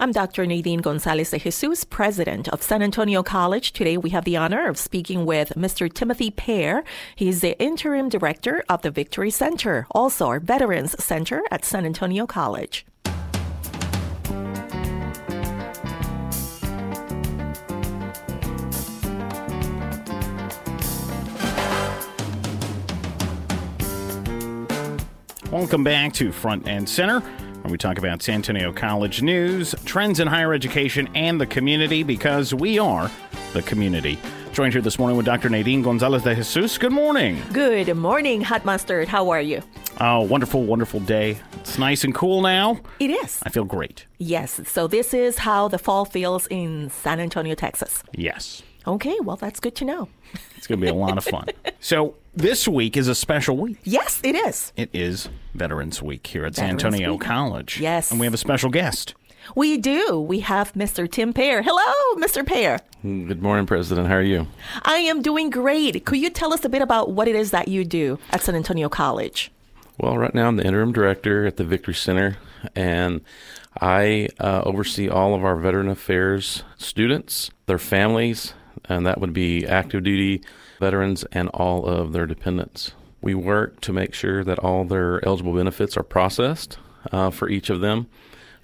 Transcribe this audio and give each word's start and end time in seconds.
I'm 0.00 0.12
Dr. 0.12 0.46
Naydeen 0.46 0.80
Gonzalez 0.80 1.30
de 1.30 1.40
Jesus, 1.40 1.82
president 1.82 2.48
of 2.50 2.62
San 2.62 2.82
Antonio 2.82 3.24
College. 3.24 3.72
Today 3.72 3.96
we 3.96 4.10
have 4.10 4.24
the 4.24 4.36
honor 4.36 4.68
of 4.68 4.78
speaking 4.78 5.26
with 5.26 5.54
Mr. 5.56 5.92
Timothy 5.92 6.30
Pair. 6.30 6.84
He's 7.16 7.40
the 7.40 7.60
interim 7.60 8.08
director 8.08 8.62
of 8.68 8.82
the 8.82 8.92
Victory 8.92 9.32
Center, 9.32 9.88
also 9.90 10.28
our 10.28 10.38
Veterans 10.38 10.94
Center 11.02 11.42
at 11.50 11.64
San 11.64 11.84
Antonio 11.84 12.28
College. 12.28 12.86
Welcome 25.50 25.82
back 25.82 26.12
to 26.12 26.30
Front 26.30 26.68
and 26.68 26.88
Center 26.88 27.20
where 27.68 27.72
we 27.72 27.76
talk 27.76 27.98
about 27.98 28.22
San 28.22 28.36
Antonio 28.36 28.72
College 28.72 29.20
news, 29.20 29.74
trends 29.84 30.20
in 30.20 30.26
higher 30.26 30.54
education, 30.54 31.06
and 31.14 31.38
the 31.38 31.44
community 31.44 32.02
because 32.02 32.54
we 32.54 32.78
are 32.78 33.10
the 33.52 33.60
community. 33.60 34.18
Joined 34.54 34.72
here 34.72 34.80
this 34.80 34.98
morning 34.98 35.18
with 35.18 35.26
Dr. 35.26 35.50
Naydeen 35.50 35.84
Gonzalez 35.84 36.22
de 36.22 36.34
Jesus. 36.34 36.78
Good 36.78 36.92
morning. 36.92 37.42
Good 37.52 37.94
morning, 37.94 38.40
Hot 38.40 38.64
Mustard. 38.64 39.06
How 39.06 39.28
are 39.28 39.42
you? 39.42 39.62
Oh, 40.00 40.22
wonderful, 40.22 40.64
wonderful 40.64 41.00
day. 41.00 41.38
It's 41.60 41.78
nice 41.78 42.04
and 42.04 42.14
cool 42.14 42.40
now. 42.40 42.80
It 43.00 43.10
is. 43.10 43.38
I 43.42 43.50
feel 43.50 43.66
great. 43.66 44.06
Yes. 44.16 44.62
So, 44.66 44.86
this 44.86 45.12
is 45.12 45.36
how 45.36 45.68
the 45.68 45.78
fall 45.78 46.06
feels 46.06 46.46
in 46.46 46.88
San 46.88 47.20
Antonio, 47.20 47.54
Texas. 47.54 48.02
Yes. 48.14 48.62
Okay, 48.86 49.18
well, 49.20 49.36
that's 49.36 49.60
good 49.60 49.74
to 49.76 49.84
know. 49.84 50.08
It's 50.56 50.66
going 50.66 50.80
to 50.80 50.86
be 50.86 50.90
a 50.90 50.94
lot 50.94 51.18
of 51.18 51.24
fun. 51.24 51.48
So, 51.80 52.16
this 52.38 52.68
week 52.68 52.96
is 52.96 53.08
a 53.08 53.14
special 53.14 53.56
week. 53.56 53.78
Yes, 53.84 54.20
it 54.22 54.34
is. 54.34 54.72
It 54.76 54.90
is 54.92 55.28
Veterans 55.54 56.00
Week 56.00 56.26
here 56.26 56.44
at 56.44 56.54
Veterans 56.54 56.82
San 56.82 56.92
Antonio 56.92 57.12
Week. 57.12 57.20
College. 57.20 57.80
Yes. 57.80 58.10
And 58.10 58.20
we 58.20 58.26
have 58.26 58.34
a 58.34 58.38
special 58.38 58.70
guest. 58.70 59.14
We 59.54 59.76
do. 59.76 60.20
We 60.20 60.40
have 60.40 60.72
Mr. 60.74 61.10
Tim 61.10 61.32
Pair. 61.32 61.62
Hello, 61.62 62.22
Mr. 62.22 62.46
Pair. 62.46 62.80
Good 63.02 63.42
morning, 63.42 63.66
President. 63.66 64.06
How 64.06 64.14
are 64.14 64.22
you? 64.22 64.46
I 64.82 64.98
am 64.98 65.22
doing 65.22 65.50
great. 65.50 66.04
Could 66.04 66.18
you 66.18 66.30
tell 66.30 66.52
us 66.52 66.64
a 66.64 66.68
bit 66.68 66.82
about 66.82 67.10
what 67.10 67.28
it 67.28 67.34
is 67.34 67.50
that 67.50 67.68
you 67.68 67.84
do 67.84 68.18
at 68.30 68.42
San 68.42 68.54
Antonio 68.54 68.88
College? 68.88 69.50
Well, 69.98 70.16
right 70.16 70.34
now 70.34 70.46
I'm 70.48 70.56
the 70.56 70.66
interim 70.66 70.92
director 70.92 71.46
at 71.46 71.56
the 71.56 71.64
Victory 71.64 71.94
Center, 71.94 72.36
and 72.76 73.20
I 73.80 74.28
uh, 74.38 74.62
oversee 74.64 75.08
all 75.08 75.34
of 75.34 75.44
our 75.44 75.56
veteran 75.56 75.88
affairs 75.88 76.62
students, 76.76 77.50
their 77.66 77.78
families, 77.78 78.54
and 78.84 79.06
that 79.06 79.20
would 79.20 79.32
be 79.32 79.66
active 79.66 80.04
duty 80.04 80.42
veterans 80.78 81.24
and 81.32 81.48
all 81.50 81.86
of 81.86 82.12
their 82.12 82.26
dependents. 82.26 82.92
We 83.20 83.34
work 83.34 83.80
to 83.82 83.92
make 83.92 84.14
sure 84.14 84.44
that 84.44 84.58
all 84.60 84.84
their 84.84 85.24
eligible 85.26 85.54
benefits 85.54 85.96
are 85.96 86.02
processed 86.02 86.78
uh, 87.10 87.30
for 87.30 87.48
each 87.48 87.70
of 87.70 87.80
them, 87.80 88.06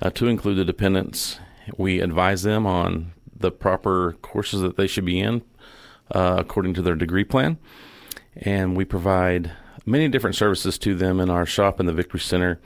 uh, 0.01 0.11
to 0.11 0.29
include 0.29 0.59
the 0.59 0.65
dependents. 0.65 1.39
We 1.77 2.01
advise 2.01 2.43
them 2.43 2.67
on 2.67 3.13
the 3.37 3.51
proper 3.51 4.17
courses 4.23 4.61
that 4.61 4.77
they 4.77 4.87
should 4.87 5.05
be 5.05 5.21
in 5.21 5.43
uh, 6.11 6.37
according 6.39 6.75
to 6.75 6.83
their 6.83 6.95
degree 6.95 7.25
plan, 7.25 7.59
and 8.37 8.77
we 8.77 8.85
provide 8.85 9.53
many 9.87 10.09
different 10.09 10.37
services 10.37 10.79
to 10.79 10.95
them 10.95 11.21
in 11.21 11.31
our 11.31 11.47
shop 11.47 11.81
in 11.81 11.87
the 11.87 11.93
Victory 11.93 12.21
Center. 12.21 12.61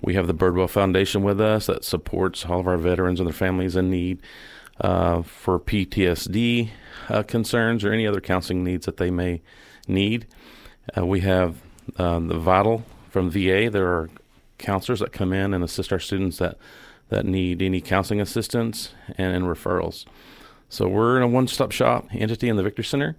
We 0.00 0.14
have 0.14 0.26
the 0.26 0.34
Birdwell 0.34 0.70
Foundation 0.70 1.22
with 1.22 1.40
us 1.40 1.66
that 1.66 1.84
supports 1.84 2.46
all 2.46 2.60
of 2.60 2.66
our 2.66 2.76
veterans 2.76 3.20
and 3.20 3.26
their 3.26 3.34
families 3.34 3.76
in 3.76 3.90
need 3.90 4.20
uh, 4.80 5.22
for 5.22 5.58
PTSD 5.58 6.70
uh, 7.08 7.22
concerns 7.22 7.84
or 7.84 7.92
any 7.92 8.06
other 8.06 8.20
counseling 8.20 8.64
needs 8.64 8.86
that 8.86 8.96
they 8.96 9.10
may 9.10 9.40
need. 9.86 10.26
Uh, 10.96 11.04
we 11.04 11.20
have 11.20 11.56
um, 11.96 12.28
the 12.28 12.38
Vital 12.38 12.84
from 13.10 13.30
VA. 13.30 13.68
There 13.70 13.86
are 13.86 14.10
counselors 14.58 15.00
that 15.00 15.12
come 15.12 15.32
in 15.32 15.54
and 15.54 15.62
assist 15.64 15.92
our 15.92 15.98
students 15.98 16.38
that, 16.38 16.56
that 17.08 17.24
need 17.24 17.62
any 17.62 17.80
counseling 17.80 18.20
assistance 18.20 18.92
and, 19.16 19.34
and 19.34 19.44
referrals. 19.46 20.04
So 20.68 20.86
we're 20.86 21.16
in 21.16 21.22
a 21.22 21.28
one-stop 21.28 21.72
shop 21.72 22.06
entity 22.12 22.48
in 22.48 22.56
the 22.56 22.62
Victory 22.62 22.84
Center. 22.84 23.16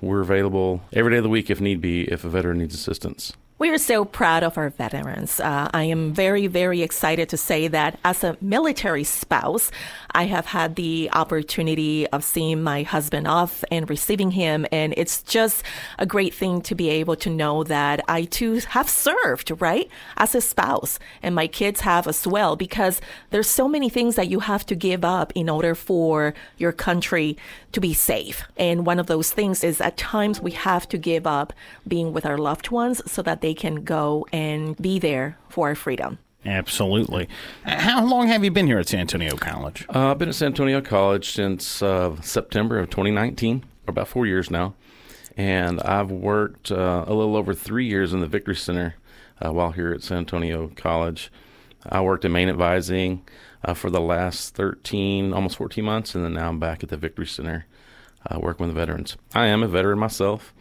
We're 0.00 0.20
available 0.20 0.82
every 0.92 1.12
day 1.12 1.18
of 1.18 1.22
the 1.22 1.30
week 1.30 1.48
if 1.48 1.60
need 1.60 1.80
be 1.80 2.02
if 2.02 2.24
a 2.24 2.28
veteran 2.28 2.58
needs 2.58 2.74
assistance. 2.74 3.32
We 3.58 3.70
are 3.70 3.78
so 3.78 4.04
proud 4.04 4.42
of 4.42 4.58
our 4.58 4.68
veterans. 4.68 5.40
Uh, 5.40 5.70
I 5.72 5.84
am 5.84 6.12
very, 6.12 6.46
very 6.46 6.82
excited 6.82 7.30
to 7.30 7.38
say 7.38 7.68
that 7.68 7.98
as 8.04 8.22
a 8.22 8.36
military 8.42 9.02
spouse, 9.02 9.70
I 10.10 10.24
have 10.24 10.44
had 10.44 10.76
the 10.76 11.08
opportunity 11.14 12.06
of 12.08 12.22
seeing 12.22 12.62
my 12.62 12.82
husband 12.82 13.26
off 13.26 13.64
and 13.70 13.88
receiving 13.88 14.32
him. 14.32 14.66
And 14.70 14.92
it's 14.98 15.22
just 15.22 15.62
a 15.98 16.04
great 16.04 16.34
thing 16.34 16.60
to 16.62 16.74
be 16.74 16.90
able 16.90 17.16
to 17.16 17.30
know 17.30 17.64
that 17.64 18.02
I 18.08 18.24
too 18.24 18.60
have 18.68 18.90
served, 18.90 19.50
right? 19.58 19.88
As 20.18 20.34
a 20.34 20.42
spouse. 20.42 20.98
And 21.22 21.34
my 21.34 21.46
kids 21.46 21.80
have 21.80 22.06
as 22.06 22.26
well, 22.26 22.56
because 22.56 23.00
there's 23.30 23.48
so 23.48 23.68
many 23.68 23.88
things 23.88 24.16
that 24.16 24.28
you 24.28 24.40
have 24.40 24.66
to 24.66 24.74
give 24.74 25.02
up 25.02 25.32
in 25.34 25.48
order 25.48 25.74
for 25.74 26.34
your 26.58 26.72
country 26.72 27.38
to 27.72 27.80
be 27.80 27.94
safe. 27.94 28.44
And 28.58 28.84
one 28.84 28.98
of 28.98 29.06
those 29.06 29.30
things 29.30 29.64
is 29.64 29.80
at 29.80 29.96
times 29.96 30.42
we 30.42 30.50
have 30.50 30.86
to 30.90 30.98
give 30.98 31.26
up 31.26 31.54
being 31.88 32.12
with 32.12 32.26
our 32.26 32.36
loved 32.36 32.70
ones 32.70 33.00
so 33.10 33.22
that 33.22 33.45
they 33.46 33.54
can 33.54 33.84
go 33.84 34.26
and 34.32 34.76
be 34.76 34.98
there 34.98 35.38
for 35.48 35.68
our 35.68 35.76
freedom. 35.76 36.18
Absolutely. 36.44 37.28
How 37.64 38.04
long 38.04 38.26
have 38.26 38.42
you 38.42 38.50
been 38.50 38.66
here 38.66 38.80
at 38.80 38.88
San 38.88 38.98
Antonio 38.98 39.36
College? 39.36 39.86
Uh, 39.88 40.10
I've 40.10 40.18
been 40.18 40.30
at 40.30 40.34
San 40.34 40.48
Antonio 40.48 40.80
College 40.80 41.30
since 41.30 41.80
uh, 41.80 42.20
September 42.22 42.80
of 42.80 42.90
2019, 42.90 43.64
or 43.86 43.90
about 43.92 44.08
four 44.08 44.26
years 44.26 44.50
now. 44.50 44.74
And 45.36 45.80
I've 45.82 46.10
worked 46.10 46.72
uh, 46.72 47.04
a 47.06 47.14
little 47.14 47.36
over 47.36 47.54
three 47.54 47.86
years 47.86 48.12
in 48.12 48.18
the 48.18 48.26
Victory 48.26 48.56
Center 48.56 48.96
uh, 49.40 49.52
while 49.52 49.70
here 49.70 49.92
at 49.92 50.02
San 50.02 50.18
Antonio 50.18 50.72
College. 50.74 51.30
I 51.88 52.00
worked 52.00 52.24
in 52.24 52.32
main 52.32 52.48
advising 52.48 53.22
uh, 53.64 53.74
for 53.74 53.90
the 53.90 54.00
last 54.00 54.56
13, 54.56 55.32
almost 55.32 55.56
14 55.56 55.84
months, 55.84 56.16
and 56.16 56.24
then 56.24 56.32
now 56.32 56.48
I'm 56.48 56.58
back 56.58 56.82
at 56.82 56.88
the 56.88 56.96
Victory 56.96 57.28
Center 57.28 57.66
uh, 58.28 58.40
working 58.40 58.66
with 58.66 58.74
the 58.74 58.80
veterans. 58.80 59.16
I 59.36 59.46
am 59.46 59.62
a 59.62 59.68
veteran 59.68 60.00
myself 60.00 60.52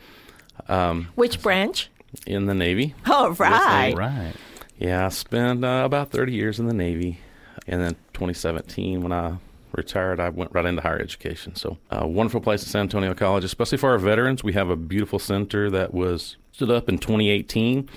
um, 0.67 1.09
Which 1.16 1.41
branch? 1.41 1.90
In 2.26 2.46
the 2.46 2.54
Navy. 2.54 2.96
All 3.06 3.32
right. 3.32 3.96
Right. 3.96 4.34
Yeah, 4.78 5.06
I 5.06 5.10
spent 5.10 5.64
uh, 5.64 5.84
about 5.86 6.12
30 6.12 6.34
years 6.34 6.60
in 6.60 6.68
the 6.68 6.74
Navy. 6.74 7.20
And 7.68 7.82
then 7.82 7.96
2017, 8.14 9.02
when 9.02 9.12
I 9.12 9.38
retired, 9.72 10.20
I 10.20 10.30
went 10.30 10.52
right 10.54 10.66
into 10.66 10.82
higher 10.82 11.00
education. 11.00 11.56
So, 11.56 11.78
a 11.90 12.08
wonderful 12.08 12.42
place 12.42 12.62
at 12.62 12.70
San 12.70 12.82
Antonio 12.82 13.14
College, 13.14 13.44
especially 13.44 13.78
for 13.78 13.92
our 13.92 13.98
veterans. 13.98 14.44
We 14.44 14.54
have 14.54 14.70
a 14.70 14.76
beautiful 14.76 15.20
center 15.20 15.70
that 15.72 15.94
was 15.94 16.38
stood 16.52 16.70
up 16.70 16.90
in 16.90 16.98
2018. 16.98 17.90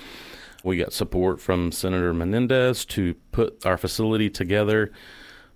We 0.63 0.77
got 0.77 0.91
support 0.91 1.39
from 1.39 1.71
Senator 1.71 2.13
Menendez 2.13 2.83
to 2.85 3.13
put 3.31 3.65
our 3.65 3.77
facility 3.77 4.29
together. 4.29 4.91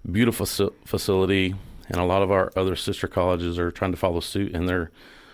Beautiful 0.10 0.46
facility. 0.86 1.56
And 1.90 1.98
a 1.98 2.06
lot 2.06 2.22
of 2.22 2.32
our 2.32 2.52
other 2.56 2.76
sister 2.76 3.08
colleges 3.08 3.60
are 3.60 3.72
trying 3.72 3.92
to 3.92 3.98
follow 3.98 4.22
suit, 4.22 4.56
and 4.56 4.68
they're 4.68 4.92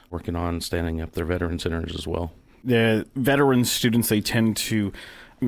working 0.10 0.36
on 0.36 0.62
standing 0.62 1.02
up 1.02 1.12
their 1.12 1.26
veteran 1.26 1.60
centers 1.60 1.94
as 1.96 2.08
well. 2.08 2.32
The 2.64 3.08
veteran 3.16 3.66
students 3.66 4.10
they 4.10 4.22
tend 4.22 4.58
to 4.58 4.92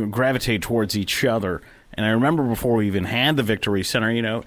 gravitate 0.10 0.62
towards 0.62 0.98
each 0.98 1.24
other. 1.24 1.62
And 1.94 2.06
I 2.06 2.10
remember 2.10 2.44
before 2.44 2.76
we 2.76 2.88
even 2.88 3.06
had 3.06 3.36
the 3.36 3.44
Victory 3.44 3.84
Center, 3.84 4.12
you 4.12 4.22
know, 4.22 4.44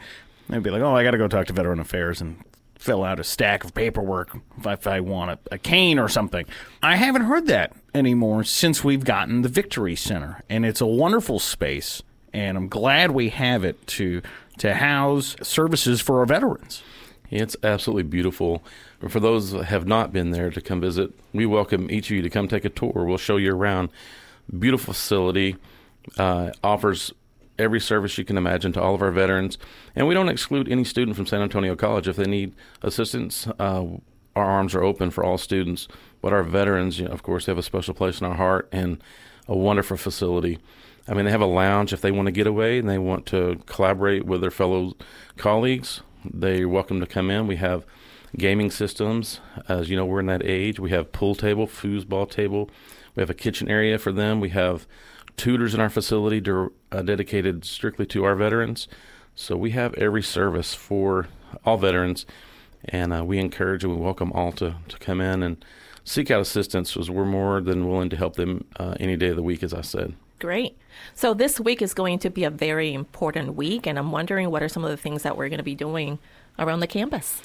they'd 0.49 0.63
be 0.63 0.71
like, 0.71 0.83
"Oh, 0.83 0.95
I 0.95 1.03
got 1.05 1.13
to 1.13 1.19
go 1.19 1.29
talk 1.29 1.47
to 1.47 1.53
Veteran 1.53 1.81
Affairs 1.81 2.21
and 2.21 2.43
fill 2.79 3.05
out 3.05 3.21
a 3.21 3.25
stack 3.25 3.65
of 3.65 3.75
paperwork 3.75 4.37
if 4.59 4.67
I, 4.67 4.73
if 4.73 4.87
I 4.87 5.01
want 5.01 5.31
a, 5.33 5.39
a 5.55 5.59
cane 5.59 5.99
or 5.99 6.09
something." 6.09 6.47
I 6.83 6.97
haven't 6.97 7.23
heard 7.23 7.47
that 7.49 7.73
anymore 7.95 8.45
since 8.45 8.83
we've 8.83 9.05
gotten 9.05 9.43
the 9.43 9.49
Victory 9.49 9.97
Center, 9.97 10.43
and 10.49 10.65
it's 10.65 10.81
a 10.81 10.87
wonderful 10.87 11.39
space. 11.39 12.03
And 12.33 12.57
I'm 12.57 12.69
glad 12.69 13.13
we 13.13 13.29
have 13.29 13.65
it 13.65 13.87
to 13.89 14.23
to 14.59 14.75
house 14.75 15.37
services 15.43 16.01
for 16.01 16.21
our 16.21 16.27
veterans. 16.27 16.83
It's 17.34 17.56
absolutely 17.65 18.05
beautiful. 18.05 18.62
For 19.09 19.19
those 19.19 19.50
that 19.50 19.65
have 19.65 19.89
not 19.89 20.12
been 20.12 20.31
there 20.31 20.50
to 20.50 20.61
come 20.61 20.81
visit, 20.81 21.12
we 21.33 21.47
welcome 21.47 21.91
each 21.91 22.09
of 22.09 22.17
you 22.17 22.22
to 22.22 22.31
come 22.31 22.47
take 22.47 22.65
a 22.65 22.69
tour. 22.69 23.05
We'll 23.05 23.19
show 23.19 23.39
you 23.39 23.53
around. 23.53 23.89
Beautiful 24.56 24.95
facility, 24.95 25.56
uh, 26.17 26.53
offers 26.62 27.12
every 27.59 27.81
service 27.81 28.17
you 28.19 28.25
can 28.25 28.39
imagine 28.39 28.72
to 28.75 28.81
all 28.81 28.95
of 28.95 29.03
our 29.03 29.11
veterans, 29.11 29.59
and 29.97 30.06
we 30.06 30.15
don't 30.15 30.28
exclude 30.28 30.69
any 30.69 30.84
student 30.84 31.16
from 31.16 31.27
San 31.27 31.42
Antonio 31.42 31.75
College 31.75 32.07
if 32.07 32.15
they 32.15 32.25
need 32.25 32.54
assistance. 32.83 33.48
Uh, 33.59 33.84
our 34.36 34.45
arms 34.45 34.72
are 34.77 34.84
open 34.84 35.10
for 35.10 35.25
all 35.25 35.36
students, 35.36 35.89
but 36.21 36.33
our 36.33 36.45
veterans, 36.45 37.01
you 37.01 37.07
know, 37.07 37.13
of 37.13 37.25
course, 37.25 37.47
have 37.47 37.59
a 37.59 37.63
special 37.63 37.95
place 37.95 38.21
in 38.21 38.28
our 38.28 38.36
heart 38.36 38.69
and 38.71 39.03
a 39.48 39.57
wonderful 39.57 39.97
facility. 39.97 40.60
I 41.09 41.15
mean, 41.15 41.25
they 41.25 41.33
have 41.33 41.41
a 41.41 41.47
lounge 41.47 41.92
if 41.92 42.01
they 42.01 42.13
want 42.13 42.27
to 42.27 42.33
get 42.33 42.47
away 42.47 42.78
and 42.78 42.89
they 42.89 42.98
want 42.98 43.27
to 43.27 43.60
collaborate 43.66 44.25
with 44.25 44.41
their 44.41 44.53
fellow 44.53 44.95
colleagues. 45.36 46.01
They're 46.24 46.68
welcome 46.68 47.00
to 47.00 47.06
come 47.06 47.30
in. 47.30 47.47
We 47.47 47.56
have 47.56 47.84
gaming 48.36 48.71
systems. 48.71 49.41
As 49.68 49.91
you 49.91 49.97
know, 49.97 50.06
we're 50.06 50.21
in 50.21 50.26
that 50.26 50.44
age. 50.44 50.80
We 50.80 50.91
have 50.91 51.12
pool 51.12 51.34
table, 51.34 51.66
foosball 51.66 52.30
table. 52.30 52.71
We 53.15 53.21
have 53.21 53.30
a 53.30 53.34
kitchen 53.34 53.68
area 53.68 53.98
for 53.98 54.10
them. 54.10 54.41
We 54.41 54.48
have 54.50 54.86
tutors 55.36 55.74
in 55.74 55.80
our 55.80 55.91
facility 55.91 56.42
uh, 56.91 57.03
dedicated 57.03 57.65
strictly 57.65 58.06
to 58.06 58.24
our 58.24 58.34
veterans. 58.34 58.88
So 59.34 59.56
we 59.56 59.72
have 59.72 59.94
every 59.94 60.22
service 60.22 60.74
for 60.74 61.28
all 61.65 61.76
veterans, 61.76 62.24
and 62.84 63.12
uh, 63.12 63.24
we 63.24 63.38
encourage 63.38 63.84
and 63.84 63.94
we 63.94 64.00
welcome 64.00 64.32
all 64.32 64.53
to, 64.53 64.76
to 64.88 64.98
come 64.98 65.21
in 65.21 65.42
and 65.42 65.65
seek 66.04 66.30
out 66.30 66.41
assistance 66.41 66.92
because 66.92 67.10
we're 67.10 67.24
more 67.24 67.60
than 67.60 67.88
willing 67.88 68.10
to 68.10 68.16
help 68.16 68.36
them 68.36 68.65
uh, 68.78 68.94
any 69.00 69.16
day 69.16 69.28
of 69.28 69.36
the 69.36 69.42
week, 69.42 69.62
as 69.62 69.74
I 69.74 69.80
said. 69.80 70.15
Great. 70.45 70.77
So 71.15 71.33
this 71.33 71.59
week 71.59 71.81
is 71.81 71.95
going 71.95 72.19
to 72.19 72.29
be 72.29 72.45
a 72.45 72.51
very 72.51 72.93
important 72.93 73.55
week, 73.55 73.87
and 73.87 73.99
I'm 73.99 74.13
wondering 74.13 74.51
what 74.51 74.63
are 74.63 74.69
some 74.69 74.85
of 74.85 74.91
the 74.91 74.97
things 74.99 75.23
that 75.23 75.39
we're 75.39 75.49
going 75.49 75.57
to 75.57 75.65
be 75.65 75.75
doing 75.75 76.19
around 76.59 76.81
the 76.81 76.87
campus. 76.87 77.41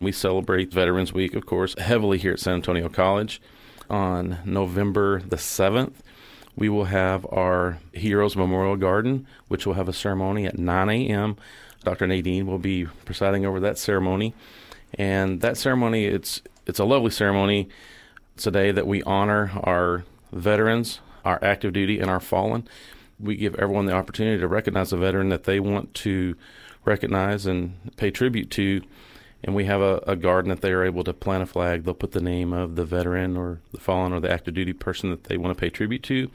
We 0.00 0.12
celebrate 0.12 0.72
Veterans 0.72 1.12
Week, 1.12 1.34
of 1.34 1.44
course, 1.44 1.78
heavily 1.78 2.16
here 2.16 2.32
at 2.32 2.40
San 2.40 2.54
Antonio 2.54 2.88
College. 2.88 3.42
On 3.90 4.38
November 4.46 5.20
the 5.20 5.36
7th, 5.36 5.96
we 6.56 6.70
will 6.70 6.86
have 6.86 7.26
our 7.30 7.80
Heroes 7.92 8.34
Memorial 8.34 8.76
Garden, 8.76 9.26
which 9.48 9.66
will 9.66 9.74
have 9.74 9.90
a 9.90 9.92
ceremony 9.92 10.46
at 10.46 10.58
9 10.58 10.88
a.m. 10.88 11.36
Dr. 11.84 12.06
Naydeen 12.06 12.46
will 12.46 12.58
be 12.58 12.86
presiding 13.04 13.44
over 13.44 13.60
that 13.60 13.76
ceremony. 13.76 14.32
And 14.94 15.42
that 15.42 15.58
ceremony, 15.58 16.06
it's 16.06 16.40
it's 16.64 16.78
a 16.78 16.86
lovely 16.86 17.10
ceremony. 17.10 17.68
It's 18.36 18.46
a 18.46 18.50
day 18.50 18.72
that 18.72 18.86
we 18.86 19.02
honor 19.02 19.50
our 19.64 20.06
veterans, 20.32 21.00
our 21.28 21.38
active 21.42 21.72
duty, 21.72 22.00
and 22.00 22.10
our 22.10 22.20
fallen. 22.20 22.66
We 23.20 23.36
give 23.36 23.54
everyone 23.56 23.86
the 23.86 23.92
opportunity 23.92 24.40
to 24.40 24.48
recognize 24.48 24.92
a 24.92 24.96
veteran 24.96 25.28
that 25.28 25.44
they 25.44 25.60
want 25.60 25.94
to 25.94 26.36
recognize 26.84 27.46
and 27.46 27.74
pay 27.96 28.10
tribute 28.10 28.50
to. 28.52 28.82
And 29.44 29.54
we 29.54 29.66
have 29.66 29.80
a, 29.80 30.02
a 30.06 30.16
garden 30.16 30.48
that 30.48 30.62
they 30.62 30.72
are 30.72 30.84
able 30.84 31.04
to 31.04 31.12
plant 31.12 31.42
a 31.42 31.46
flag. 31.46 31.84
They'll 31.84 31.94
put 31.94 32.12
the 32.12 32.20
name 32.20 32.52
of 32.52 32.74
the 32.76 32.84
veteran 32.84 33.36
or 33.36 33.60
the 33.72 33.78
fallen 33.78 34.12
or 34.12 34.20
the 34.20 34.30
active 34.30 34.54
duty 34.54 34.72
person 34.72 35.10
that 35.10 35.24
they 35.24 35.36
want 35.36 35.56
to 35.56 35.60
pay 35.60 35.70
tribute 35.70 36.02
to. 36.04 36.30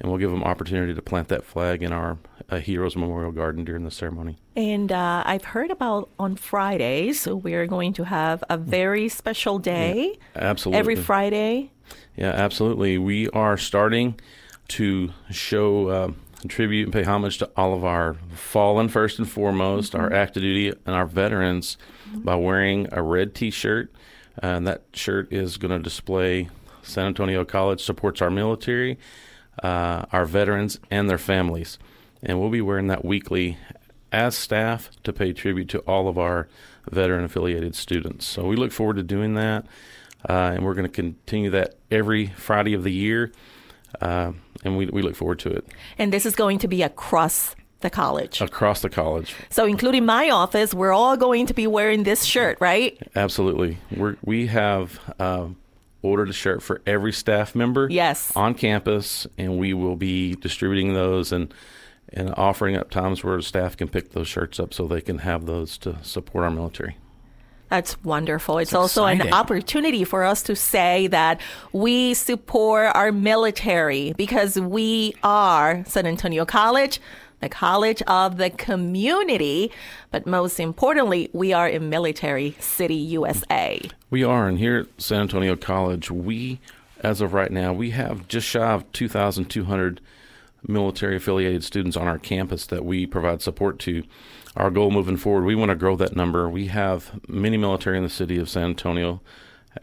And 0.00 0.10
we'll 0.10 0.18
give 0.18 0.30
them 0.30 0.42
opportunity 0.42 0.94
to 0.94 1.02
plant 1.02 1.28
that 1.28 1.44
flag 1.44 1.82
in 1.82 1.92
our 1.92 2.16
uh, 2.48 2.58
Heroes 2.58 2.96
Memorial 2.96 3.32
Garden 3.32 3.64
during 3.64 3.84
the 3.84 3.90
ceremony. 3.90 4.38
And 4.56 4.90
uh, 4.90 5.22
I've 5.26 5.44
heard 5.44 5.70
about 5.70 6.08
on 6.18 6.36
Fridays, 6.36 7.20
so 7.20 7.36
we're 7.36 7.66
going 7.66 7.92
to 7.94 8.04
have 8.04 8.42
a 8.48 8.56
very 8.56 9.10
special 9.10 9.58
day. 9.58 10.16
Yeah, 10.34 10.42
absolutely. 10.42 10.78
Every 10.78 10.96
Friday. 10.96 11.70
Yeah, 12.16 12.30
absolutely. 12.30 12.98
We 12.98 13.28
are 13.30 13.56
starting 13.56 14.18
to 14.68 15.12
show 15.30 15.88
uh, 15.88 16.12
tribute 16.48 16.84
and 16.84 16.92
pay 16.92 17.02
homage 17.02 17.38
to 17.38 17.50
all 17.56 17.74
of 17.74 17.84
our 17.84 18.14
fallen, 18.34 18.88
first 18.88 19.18
and 19.18 19.28
foremost, 19.28 19.92
mm-hmm. 19.92 20.02
our 20.02 20.12
active 20.12 20.42
duty 20.42 20.68
and 20.68 20.94
our 20.94 21.06
veterans 21.06 21.76
mm-hmm. 22.08 22.20
by 22.20 22.34
wearing 22.36 22.88
a 22.92 23.02
red 23.02 23.34
t 23.34 23.50
shirt. 23.50 23.92
And 24.38 24.66
that 24.66 24.84
shirt 24.92 25.32
is 25.32 25.56
going 25.56 25.72
to 25.72 25.78
display 25.78 26.48
San 26.82 27.06
Antonio 27.06 27.44
College 27.44 27.82
supports 27.82 28.22
our 28.22 28.30
military, 28.30 28.98
uh, 29.62 30.04
our 30.12 30.24
veterans, 30.24 30.78
and 30.90 31.10
their 31.10 31.18
families. 31.18 31.78
And 32.22 32.40
we'll 32.40 32.50
be 32.50 32.60
wearing 32.60 32.86
that 32.88 33.04
weekly 33.04 33.58
as 34.12 34.36
staff 34.36 34.90
to 35.04 35.12
pay 35.12 35.32
tribute 35.32 35.68
to 35.70 35.78
all 35.80 36.08
of 36.08 36.18
our 36.18 36.48
veteran 36.90 37.24
affiliated 37.24 37.74
students. 37.74 38.26
So 38.26 38.46
we 38.46 38.56
look 38.56 38.72
forward 38.72 38.96
to 38.96 39.02
doing 39.02 39.34
that. 39.34 39.66
Uh, 40.28 40.52
and 40.54 40.64
we're 40.64 40.74
going 40.74 40.86
to 40.86 40.92
continue 40.92 41.50
that 41.50 41.74
every 41.90 42.26
Friday 42.26 42.74
of 42.74 42.84
the 42.84 42.92
year. 42.92 43.32
Uh, 44.00 44.32
and 44.64 44.76
we, 44.76 44.86
we 44.86 45.02
look 45.02 45.16
forward 45.16 45.38
to 45.40 45.50
it. 45.50 45.66
And 45.98 46.12
this 46.12 46.26
is 46.26 46.34
going 46.34 46.58
to 46.58 46.68
be 46.68 46.82
across 46.82 47.56
the 47.80 47.90
college. 47.90 48.40
Across 48.40 48.82
the 48.82 48.90
college. 48.90 49.34
So, 49.48 49.64
including 49.64 50.04
my 50.04 50.30
office, 50.30 50.74
we're 50.74 50.92
all 50.92 51.16
going 51.16 51.46
to 51.46 51.54
be 51.54 51.66
wearing 51.66 52.02
this 52.02 52.24
shirt, 52.24 52.58
right? 52.60 52.98
Absolutely. 53.16 53.78
we 53.90 54.16
we 54.22 54.46
have 54.48 55.00
uh, 55.18 55.48
ordered 56.02 56.28
a 56.28 56.32
shirt 56.32 56.62
for 56.62 56.82
every 56.86 57.12
staff 57.12 57.54
member. 57.54 57.88
Yes. 57.90 58.34
On 58.36 58.54
campus, 58.54 59.26
and 59.38 59.58
we 59.58 59.74
will 59.74 59.96
be 59.96 60.34
distributing 60.34 60.94
those 60.94 61.32
and 61.32 61.52
and 62.12 62.34
offering 62.36 62.76
up 62.76 62.90
times 62.90 63.22
where 63.22 63.40
staff 63.40 63.76
can 63.76 63.88
pick 63.88 64.10
those 64.10 64.26
shirts 64.26 64.58
up 64.58 64.74
so 64.74 64.86
they 64.86 65.00
can 65.00 65.18
have 65.18 65.46
those 65.46 65.78
to 65.78 65.96
support 66.02 66.44
our 66.44 66.50
military. 66.50 66.96
That's 67.70 68.02
wonderful. 68.02 68.58
It's 68.58 68.74
also 68.74 69.04
an 69.04 69.32
opportunity 69.32 70.02
for 70.02 70.24
us 70.24 70.42
to 70.42 70.56
say 70.56 71.06
that 71.06 71.40
we 71.72 72.14
support 72.14 72.90
our 72.96 73.12
military 73.12 74.12
because 74.14 74.58
we 74.58 75.14
are 75.22 75.84
San 75.86 76.04
Antonio 76.04 76.44
College, 76.44 77.00
the 77.38 77.48
college 77.48 78.02
of 78.08 78.38
the 78.38 78.50
community. 78.50 79.70
But 80.10 80.26
most 80.26 80.58
importantly, 80.58 81.30
we 81.32 81.52
are 81.52 81.68
in 81.68 81.88
Military 81.88 82.56
City, 82.58 82.96
USA. 82.96 83.80
We 84.10 84.24
are. 84.24 84.48
And 84.48 84.58
here 84.58 84.78
at 84.78 85.00
San 85.00 85.20
Antonio 85.20 85.54
College, 85.54 86.10
we, 86.10 86.58
as 87.00 87.20
of 87.20 87.32
right 87.34 87.52
now, 87.52 87.72
we 87.72 87.90
have 87.90 88.26
just 88.26 88.48
shy 88.48 88.72
of 88.72 88.90
2,200 88.92 90.00
military 90.66 91.16
affiliated 91.16 91.64
students 91.64 91.96
on 91.96 92.08
our 92.08 92.18
campus 92.18 92.66
that 92.66 92.84
we 92.84 93.06
provide 93.06 93.42
support 93.42 93.78
to 93.80 94.02
our 94.56 94.70
goal 94.70 94.90
moving 94.90 95.16
forward, 95.16 95.44
we 95.44 95.54
want 95.54 95.70
to 95.70 95.76
grow 95.76 95.96
that 95.96 96.16
number. 96.16 96.48
We 96.48 96.66
have 96.66 97.20
many 97.28 97.56
military 97.56 97.96
in 97.96 98.02
the 98.02 98.10
city 98.10 98.38
of 98.38 98.48
San 98.48 98.64
Antonio. 98.64 99.20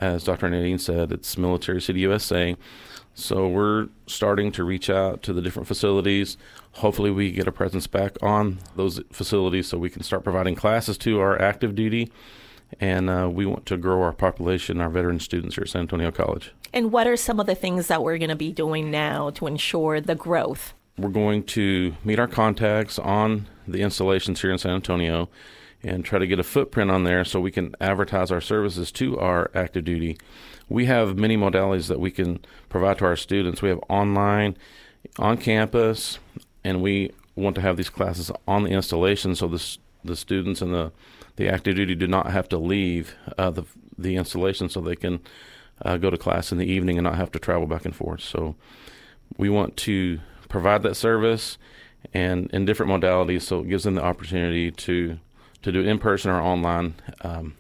As 0.02 0.26
Dr. 0.26 0.50
Naydeen 0.50 0.80
said, 0.80 1.14
it's 1.14 1.38
Military 1.38 1.82
City 1.82 2.02
USA. 2.02 2.58
So 3.14 3.48
we're 3.48 3.88
starting 4.06 4.52
to 4.52 4.64
reach 4.64 4.90
out 4.90 5.24
to 5.24 5.34
the 5.34 5.42
different 5.42 5.68
facilities. 5.68 6.38
Hopefully, 6.74 7.10
we 7.10 7.32
get 7.32 7.48
a 7.48 7.52
presence 7.52 7.88
back 7.88 8.18
on 8.22 8.60
those 8.76 9.02
facilities 9.12 9.68
so 9.68 9.78
we 9.78 9.90
can 9.90 10.04
start 10.04 10.24
providing 10.24 10.56
classes 10.56 10.98
to 11.00 11.20
our 11.20 11.42
active 11.42 11.74
duty. 11.74 12.12
And 12.80 13.10
uh, 13.10 13.30
we 13.32 13.46
want 13.46 13.66
to 13.68 13.78
grow 13.78 14.02
our 14.02 14.14
population, 14.14 14.82
our 14.82 14.90
veteran 14.90 15.20
students 15.20 15.56
here 15.56 15.64
at 15.64 15.70
San 15.70 15.82
Antonio 15.82 16.12
College. 16.12 16.54
And 16.74 16.92
what 16.92 17.08
are 17.08 17.18
some 17.18 17.40
of 17.40 17.48
the 17.48 17.56
things 17.56 17.88
that 17.88 18.04
we're 18.04 18.18
going 18.18 18.30
to 18.30 18.36
be 18.36 18.52
doing 18.52 18.92
now 18.92 19.30
to 19.32 19.48
ensure 19.48 20.02
the 20.02 20.16
growth? 20.16 20.74
We're 20.98 21.10
going 21.10 21.44
to 21.44 21.96
meet 22.04 22.20
our 22.20 22.28
contacts 22.28 23.00
on 23.00 23.48
the 23.68 23.82
installations 23.82 24.42
here 24.42 24.52
in 24.52 24.58
San 24.58 24.74
Antonio 24.74 25.30
and 25.84 26.04
try 26.04 26.20
to 26.20 26.28
get 26.28 26.40
a 26.40 26.44
footprint 26.44 26.90
on 26.92 27.04
there 27.04 27.24
so 27.24 27.40
we 27.40 27.52
can 27.52 27.76
advertise 27.80 28.32
our 28.32 28.42
services 28.42 28.92
to 28.94 29.18
our 29.20 29.52
active 29.54 29.86
duty. 29.86 30.18
We 30.70 30.86
have 30.86 31.18
many 31.18 31.38
modalities 31.38 31.88
that 31.88 32.00
we 32.00 32.12
can 32.12 32.40
provide 32.68 32.98
to 32.98 33.06
our 33.06 33.16
students. 33.16 33.62
We 33.62 33.70
have 33.70 33.80
online, 33.88 34.58
on 35.20 35.38
campus, 35.38 36.20
and 36.64 36.82
we 36.82 37.12
want 37.36 37.56
to 37.56 37.62
have 37.62 37.78
these 37.78 37.90
classes 37.90 38.32
on 38.48 38.64
the 38.64 38.72
installation 38.72 39.36
so 39.36 39.48
the, 39.48 39.78
the 40.04 40.16
students 40.16 40.62
and 40.62 40.74
the, 40.74 40.92
the 41.38 41.48
active 41.50 41.76
duty 41.76 41.96
do 41.96 42.08
not 42.08 42.32
have 42.32 42.50
to 42.50 42.58
leave 42.58 43.16
uh, 43.38 43.50
the, 43.50 43.64
the 43.98 44.16
installation 44.16 44.70
so 44.70 44.82
they 44.82 44.96
can 44.96 45.22
uh, 45.84 45.98
go 45.98 46.10
to 46.10 46.18
class 46.18 46.52
in 46.52 46.58
the 46.58 46.66
evening 46.66 46.98
and 46.98 47.06
not 47.06 47.16
have 47.16 47.32
to 47.32 47.40
travel 47.40 47.68
back 47.68 47.86
and 47.86 47.96
forth. 47.96 48.22
So 48.22 48.56
we 49.38 49.50
want 49.50 49.78
to 49.78 50.20
provide 50.50 50.84
that 50.84 50.96
service 50.96 51.58
and 52.14 52.50
in 52.52 52.66
different 52.66 52.92
modalities, 52.92 53.44
so 53.44 53.60
it 53.60 53.70
gives 53.70 53.84
them 53.84 53.96
the 53.96 54.04
opportunity 54.04 54.72
to 54.72 55.20
to 55.64 55.72
do 55.72 55.80
it 55.80 55.88
in 55.88 55.98
person 55.98 56.30
or 56.30 56.40
online, 56.40 56.94
um, 57.22 57.56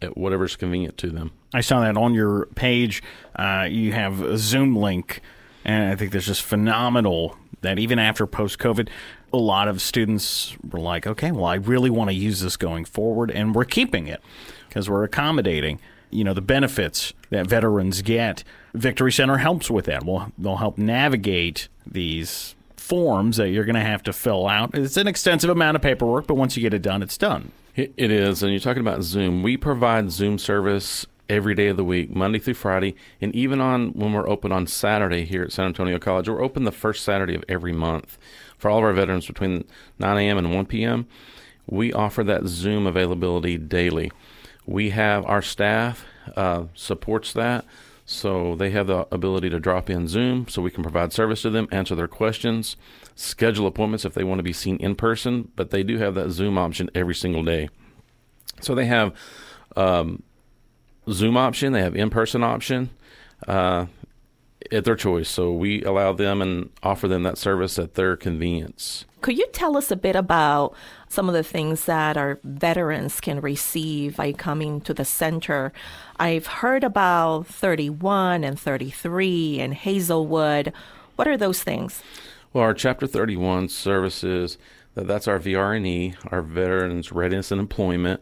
at 0.00 0.16
whatever's 0.16 0.54
convenient 0.56 0.96
to 0.96 1.10
them. 1.10 1.32
I 1.52 1.60
saw 1.60 1.80
that 1.80 1.96
on 1.96 2.14
your 2.14 2.46
page. 2.54 3.02
Uh, 3.34 3.66
you 3.68 3.92
have 3.92 4.22
a 4.22 4.38
Zoom 4.38 4.76
link, 4.76 5.20
and 5.64 5.92
I 5.92 5.96
think 5.96 6.12
that's 6.12 6.26
just 6.26 6.42
phenomenal. 6.42 7.36
That 7.62 7.78
even 7.78 7.98
after 7.98 8.26
post 8.26 8.58
COVID, 8.58 8.88
a 9.32 9.38
lot 9.38 9.68
of 9.68 9.80
students 9.80 10.56
were 10.70 10.80
like, 10.80 11.06
"Okay, 11.06 11.30
well, 11.32 11.44
I 11.44 11.56
really 11.56 11.90
want 11.90 12.10
to 12.10 12.14
use 12.14 12.40
this 12.40 12.56
going 12.56 12.84
forward," 12.84 13.30
and 13.30 13.54
we're 13.54 13.64
keeping 13.64 14.06
it 14.06 14.20
because 14.68 14.88
we're 14.88 15.04
accommodating. 15.04 15.80
You 16.10 16.24
know 16.24 16.34
the 16.34 16.40
benefits 16.40 17.12
that 17.30 17.46
veterans 17.46 18.02
get. 18.02 18.42
Victory 18.74 19.12
Center 19.12 19.38
helps 19.38 19.70
with 19.70 19.84
that. 19.86 20.04
Well, 20.04 20.32
they'll 20.36 20.56
help 20.56 20.76
navigate 20.76 21.68
these 21.86 22.54
forms 22.76 23.36
that 23.36 23.50
you're 23.50 23.64
going 23.64 23.76
to 23.76 23.80
have 23.80 24.02
to 24.02 24.12
fill 24.12 24.48
out. 24.48 24.74
It's 24.74 24.96
an 24.96 25.06
extensive 25.06 25.50
amount 25.50 25.76
of 25.76 25.82
paperwork, 25.82 26.26
but 26.26 26.34
once 26.34 26.56
you 26.56 26.62
get 26.62 26.74
it 26.74 26.82
done, 26.82 27.02
it's 27.02 27.16
done. 27.16 27.52
It 27.76 27.92
is. 27.96 28.42
And 28.42 28.50
you're 28.50 28.60
talking 28.60 28.80
about 28.80 29.02
Zoom. 29.02 29.44
We 29.44 29.56
provide 29.56 30.10
Zoom 30.10 30.38
service 30.38 31.06
every 31.28 31.54
day 31.54 31.68
of 31.68 31.76
the 31.76 31.84
week, 31.84 32.14
Monday 32.14 32.40
through 32.40 32.54
Friday, 32.54 32.96
and 33.20 33.32
even 33.34 33.60
on 33.60 33.90
when 33.90 34.12
we're 34.12 34.28
open 34.28 34.50
on 34.50 34.66
Saturday 34.66 35.24
here 35.24 35.44
at 35.44 35.52
San 35.52 35.66
Antonio 35.66 35.98
College. 36.00 36.28
We're 36.28 36.42
open 36.42 36.64
the 36.64 36.72
first 36.72 37.04
Saturday 37.04 37.36
of 37.36 37.44
every 37.48 37.72
month 37.72 38.18
for 38.60 38.70
all 38.70 38.78
of 38.78 38.84
our 38.84 38.92
veterans 38.92 39.26
between 39.26 39.64
9 39.98 40.18
a.m. 40.18 40.38
and 40.38 40.54
1 40.54 40.66
p.m. 40.66 41.06
We 41.66 41.92
offer 41.92 42.22
that 42.24 42.46
Zoom 42.46 42.86
availability 42.86 43.56
daily. 43.56 44.12
We 44.66 44.90
have 44.90 45.24
our 45.24 45.40
staff 45.40 46.04
uh, 46.36 46.64
supports 46.74 47.32
that. 47.32 47.64
So 48.04 48.54
they 48.56 48.70
have 48.70 48.86
the 48.86 49.06
ability 49.12 49.50
to 49.50 49.60
drop 49.60 49.88
in 49.88 50.08
Zoom 50.08 50.46
so 50.48 50.60
we 50.60 50.70
can 50.70 50.82
provide 50.82 51.12
service 51.12 51.42
to 51.42 51.50
them, 51.50 51.68
answer 51.70 51.94
their 51.94 52.08
questions, 52.08 52.76
schedule 53.14 53.66
appointments 53.66 54.04
if 54.04 54.14
they 54.14 54.24
want 54.24 54.40
to 54.40 54.44
be 54.44 54.52
seen 54.52 54.76
in 54.76 54.94
person, 54.94 55.52
but 55.56 55.70
they 55.70 55.82
do 55.82 55.96
have 55.98 56.14
that 56.16 56.30
Zoom 56.30 56.58
option 56.58 56.90
every 56.94 57.14
single 57.14 57.44
day. 57.44 57.68
So 58.60 58.74
they 58.74 58.86
have 58.86 59.14
um, 59.76 60.22
Zoom 61.08 61.36
option, 61.36 61.72
they 61.72 61.82
have 61.82 61.94
in 61.94 62.10
person 62.10 62.42
option 62.42 62.90
uh, 63.46 63.86
at 64.72 64.84
their 64.84 64.96
choice. 64.96 65.28
So 65.28 65.52
we 65.52 65.82
allow 65.84 66.12
them 66.12 66.40
and 66.42 66.70
offer 66.82 67.08
them 67.08 67.22
that 67.24 67.38
service 67.38 67.78
at 67.78 67.94
their 67.94 68.16
convenience. 68.16 69.04
Could 69.20 69.36
you 69.36 69.46
tell 69.52 69.76
us 69.76 69.90
a 69.90 69.96
bit 69.96 70.16
about 70.16 70.74
some 71.08 71.28
of 71.28 71.34
the 71.34 71.42
things 71.42 71.84
that 71.84 72.16
our 72.16 72.38
veterans 72.42 73.20
can 73.20 73.40
receive 73.40 74.16
by 74.16 74.32
coming 74.32 74.80
to 74.82 74.94
the 74.94 75.04
center? 75.04 75.72
I've 76.18 76.46
heard 76.46 76.84
about 76.84 77.46
31 77.46 78.44
and 78.44 78.58
33 78.58 79.60
and 79.60 79.74
Hazelwood. 79.74 80.72
What 81.16 81.28
are 81.28 81.36
those 81.36 81.62
things? 81.62 82.02
Well, 82.52 82.64
our 82.64 82.74
Chapter 82.74 83.06
31 83.06 83.68
services, 83.68 84.56
that's 84.94 85.28
our 85.28 85.38
VR&E, 85.38 86.14
our 86.30 86.42
Veterans 86.42 87.12
Readiness 87.12 87.52
and 87.52 87.60
Employment. 87.60 88.20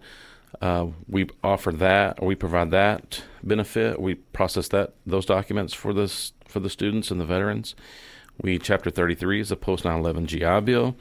Uh, 0.61 0.89
we 1.07 1.29
offer 1.45 1.71
that, 1.73 2.19
or 2.21 2.27
we 2.27 2.35
provide 2.35 2.71
that 2.73 3.23
benefit. 3.43 4.01
We 4.01 4.17
process 4.17 4.69
that 4.69 4.95
those 5.07 5.27
documents 5.27 5.73
for 5.75 5.93
this 5.93 6.33
for 6.49 6.61
the 6.61 6.71
students 6.71 7.11
and 7.11 7.21
the 7.21 7.25
veterans. 7.25 7.75
We 8.41 8.59
Chapter 8.59 8.91
33 8.91 9.41
is 9.41 9.53
a 9.53 9.57
post 9.57 9.85
9/11 9.85 10.27
GI 10.27 10.61
Bill. 10.65 10.97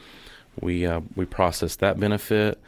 We 0.60 0.86
uh, 0.86 1.02
we 1.16 1.26
process 1.26 1.76
that 1.78 2.00
benefit. 2.00 2.60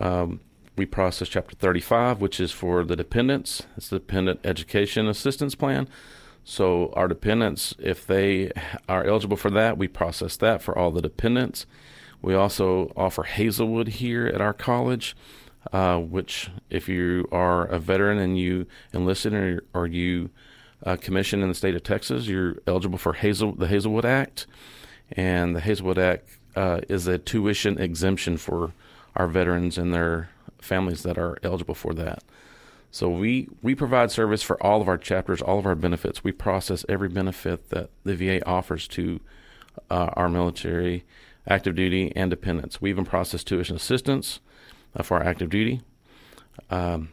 Um, 0.00 0.40
we 0.76 0.86
process 0.86 1.28
Chapter 1.28 1.54
35, 1.54 2.20
which 2.20 2.40
is 2.40 2.50
for 2.50 2.84
the 2.84 2.96
dependents. 2.96 3.64
It's 3.76 3.88
the 3.88 3.98
Dependent 3.98 4.40
Education 4.42 5.06
Assistance 5.06 5.54
Plan. 5.54 5.88
So 6.44 6.92
our 6.94 7.08
dependents, 7.08 7.74
if 7.78 8.06
they 8.06 8.50
are 8.88 9.04
eligible 9.04 9.36
for 9.36 9.50
that, 9.50 9.78
we 9.78 9.86
process 9.86 10.36
that 10.38 10.62
for 10.62 10.76
all 10.76 10.90
the 10.90 11.02
dependents. 11.02 11.66
We 12.20 12.34
also 12.34 12.92
offer 12.96 13.24
Hazelwood 13.24 13.88
here 13.88 14.26
at 14.26 14.40
our 14.40 14.52
college, 14.52 15.16
uh, 15.72 15.98
which 15.98 16.50
if 16.70 16.88
you 16.88 17.28
are 17.30 17.66
a 17.66 17.78
veteran 17.78 18.18
and 18.18 18.38
you 18.38 18.66
enlisted 18.92 19.34
or, 19.34 19.64
or 19.74 19.86
you 19.86 20.30
uh, 20.84 20.96
commissioned 20.96 21.42
in 21.42 21.48
the 21.48 21.54
state 21.54 21.74
of 21.74 21.82
Texas, 21.82 22.26
you're 22.26 22.56
eligible 22.66 22.98
for 22.98 23.12
Hazel, 23.14 23.52
the 23.52 23.68
Hazelwood 23.68 24.04
Act. 24.04 24.46
And 25.12 25.54
the 25.54 25.60
Hazelwood 25.60 25.98
Act 25.98 26.28
uh, 26.56 26.80
is 26.88 27.06
a 27.06 27.18
tuition 27.18 27.78
exemption 27.78 28.36
for 28.36 28.72
our 29.14 29.26
veterans 29.28 29.78
and 29.78 29.92
their 29.92 30.30
families 30.58 31.02
that 31.02 31.18
are 31.18 31.38
eligible 31.42 31.74
for 31.74 31.94
that. 31.94 32.22
So 32.90 33.08
we, 33.08 33.48
we 33.62 33.74
provide 33.74 34.10
service 34.10 34.42
for 34.42 34.62
all 34.62 34.82
of 34.82 34.88
our 34.88 34.98
chapters, 34.98 35.40
all 35.40 35.58
of 35.58 35.66
our 35.66 35.74
benefits. 35.74 36.22
We 36.22 36.32
process 36.32 36.84
every 36.88 37.08
benefit 37.08 37.70
that 37.70 37.90
the 38.04 38.14
VA 38.14 38.46
offers 38.46 38.86
to 38.88 39.20
uh, 39.90 40.10
our 40.12 40.28
military, 40.28 41.04
active 41.48 41.74
duty, 41.74 42.12
and 42.14 42.30
dependents. 42.30 42.82
We 42.82 42.90
even 42.90 43.06
process 43.06 43.44
tuition 43.44 43.76
assistance 43.76 44.40
uh, 44.94 45.02
for 45.02 45.16
our 45.18 45.24
active 45.24 45.48
duty. 45.48 45.80
Um, 46.68 47.08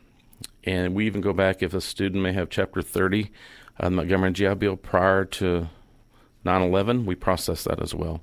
and 0.65 0.93
we 0.93 1.05
even 1.05 1.21
go 1.21 1.31
back 1.31 1.63
if 1.63 1.73
a 1.73 1.81
student 1.81 2.23
may 2.23 2.33
have 2.33 2.49
Chapter 2.49 2.81
30, 2.81 3.31
uh, 3.79 3.89
the 3.89 3.95
Montgomery 3.95 4.31
GI 4.31 4.55
Bill 4.55 4.75
prior 4.75 5.25
to 5.25 5.69
9 6.45 6.61
11, 6.61 7.05
we 7.05 7.15
process 7.15 7.63
that 7.63 7.81
as 7.81 7.93
well. 7.93 8.21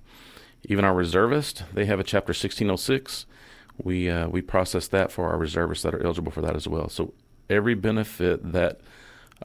Even 0.65 0.85
our 0.85 0.95
reservists, 0.95 1.63
they 1.73 1.85
have 1.87 2.01
a 2.01 2.05
Chapter 2.05 2.31
1606. 2.31 3.27
We, 3.83 4.09
uh, 4.09 4.29
we 4.29 4.41
process 4.43 4.89
that 4.89 5.13
for 5.13 5.31
our 5.31 5.39
reservists 5.39 5.85
that 5.85 5.95
are 5.95 6.03
eligible 6.03 6.33
for 6.33 6.41
that 6.41 6.57
as 6.57 6.67
well. 6.67 6.89
So 6.89 7.13
every 7.49 7.75
benefit 7.75 8.53
that 8.53 8.81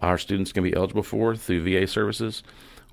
our 0.01 0.17
students 0.17 0.51
can 0.51 0.63
be 0.63 0.73
eligible 0.73 1.03
for 1.03 1.35
through 1.35 1.63
VA 1.63 1.85
services, 1.85 2.43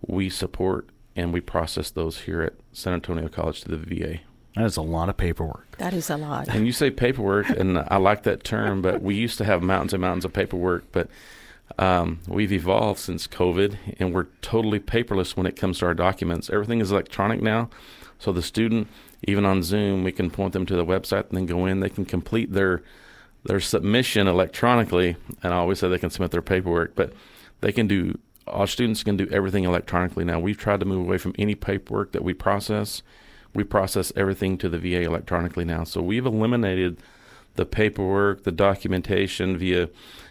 we 0.07 0.29
support 0.29 0.89
and 1.17 1.33
we 1.33 1.41
process 1.41 1.91
those 1.91 2.21
here 2.21 2.43
at 2.43 2.55
San 2.73 2.93
Antonio 2.93 3.29
College 3.29 3.63
to 3.63 3.69
the 3.69 3.77
VA. 3.77 4.21
That 4.55 4.65
is 4.65 4.77
a 4.77 4.83
lot 4.83 5.09
of 5.09 5.17
paperwork. 5.17 5.77
That 5.79 5.95
is 5.95 6.11
a 6.11 6.17
lot. 6.17 6.49
And 6.49 6.67
you 6.67 6.73
say 6.73 6.91
paperwork, 6.91 7.49
and 7.51 7.79
I 7.79 7.97
like 7.97 8.25
that 8.25 8.43
term, 8.45 8.83
but 8.83 9.03
we 9.03 9.15
used 9.15 9.39
to 9.39 9.45
have 9.45 9.63
mountains 9.63 9.93
and 9.93 10.01
mountains 10.01 10.25
of 10.25 10.33
paperwork, 10.33 10.91
but 10.91 11.09
um, 11.79 12.21
we've 12.27 12.53
evolved 12.53 12.99
since 12.99 13.27
COVID, 13.27 13.77
and 13.99 14.13
we're 14.13 14.27
totally 14.43 14.81
paperless 14.81 15.37
when 15.37 15.47
it 15.47 15.57
comes 15.57 15.79
to 15.79 15.87
our 15.87 15.95
documents. 15.95 16.51
Everything 16.51 16.81
is 16.81 16.91
electronic 16.91 17.41
now, 17.41 17.71
so 18.19 18.33
the 18.33 18.43
student, 18.43 18.89
even 19.27 19.45
on 19.45 19.63
Zoom, 19.63 20.03
we 20.03 20.13
can 20.13 20.31
point 20.31 20.53
them 20.53 20.67
to 20.67 20.77
the 20.77 20.85
website 20.85 21.29
and 21.29 21.37
then 21.37 21.47
go 21.47 21.67
in. 21.67 21.81
They 21.81 21.89
can 21.89 22.05
complete 22.05 22.53
their 22.53 22.83
their 23.45 23.61
submission 23.61 24.27
electronically, 24.27 25.17
and 25.43 25.55
I 25.55 25.59
always 25.59 25.79
say 25.79 25.89
they 25.89 25.99
can 25.99 26.11
submit 26.11 26.33
their 26.33 26.43
paperwork, 26.43 26.97
but 26.97 27.13
they 27.61 27.73
can 27.73 27.87
do. 27.87 28.19
Our 28.49 28.67
students 28.67 29.05
can 29.05 29.17
do 29.17 29.29
everything 29.31 29.65
electronically 29.65 30.25
now. 30.25 30.41
We've 30.41 30.59
tried 30.59 30.81
to 30.81 30.87
move 30.87 31.07
away 31.07 31.19
from 31.19 31.35
any 31.39 31.55
paperwork 31.55 32.13
that 32.13 32.25
we 32.25 32.35
process. 32.35 33.03
We 33.55 33.63
process 33.63 34.13
everything 34.17 34.59
to 34.59 34.69
the 34.69 34.79
VA 34.79 35.03
electronically 35.03 35.65
now, 35.65 35.85
so 35.85 36.03
we've 36.03 36.27
eliminated 36.27 36.99
the 37.59 37.67
paperwork, 37.67 38.45
the 38.45 38.53
documentation 38.53 39.59
via 39.59 39.91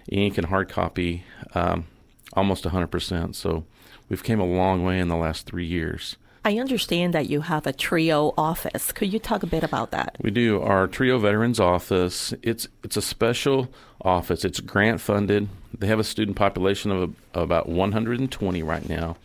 ink 0.10 0.38
and 0.38 0.48
hard 0.48 0.70
copy, 0.70 1.26
um, 1.54 1.86
almost 2.34 2.64
100%. 2.64 3.36
So 3.36 3.66
we've 4.10 4.24
came 4.24 4.40
a 4.40 4.46
long 4.46 4.84
way 4.84 4.98
in 4.98 5.10
the 5.10 5.18
last 5.18 5.46
three 5.46 5.66
years. 5.66 6.16
I 6.46 6.58
understand 6.58 7.14
that 7.14 7.30
you 7.30 7.42
have 7.42 7.68
a 7.68 7.74
TRIO 7.74 8.34
office. 8.38 8.94
Could 8.94 9.12
you 9.12 9.20
talk 9.20 9.44
a 9.44 9.48
bit 9.48 9.64
about 9.64 9.92
that? 9.92 10.16
We 10.22 10.32
do. 10.32 10.62
Our 10.62 10.88
TRIO 10.88 11.20
Veterans 11.20 11.60
Office, 11.60 12.34
it's 12.42 12.70
it's 12.86 12.96
a 12.96 13.02
special 13.02 13.68
office. 14.02 14.46
It's 14.46 14.62
grant 14.62 15.02
funded. 15.02 15.50
They 15.78 15.88
have 15.88 16.00
a 16.00 16.06
student 16.06 16.38
population 16.38 16.90
of, 16.92 17.02
of 17.34 17.44
about 17.44 17.68
120 17.68 18.64
right 18.64 18.88
now. 18.88 19.18